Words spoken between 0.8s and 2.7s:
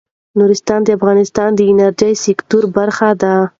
د افغانستان د انرژۍ سکتور